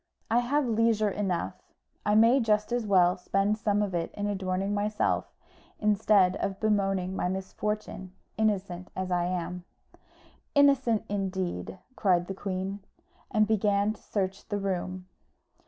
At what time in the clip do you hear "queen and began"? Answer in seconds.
12.33-13.93